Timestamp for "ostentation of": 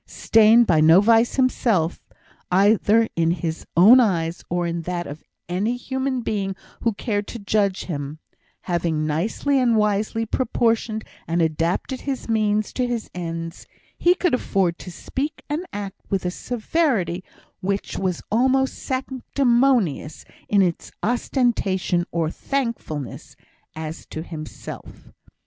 21.03-22.35